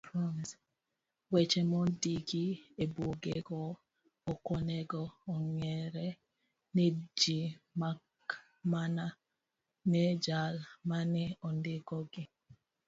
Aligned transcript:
Weche 1.33 1.61
mondiki 1.71 2.43
ebugego 2.83 3.61
okonego 4.31 5.01
ong'ere 5.33 6.07
ne 6.75 6.87
ji 7.19 7.39
makmana 7.79 9.05
ne 9.91 10.03
jal 10.23 10.55
mane 10.89 11.23
ondikogi. 11.47 12.23